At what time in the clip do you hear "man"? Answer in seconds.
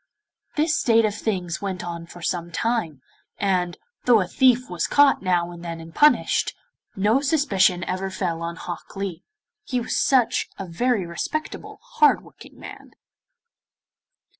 12.59-12.95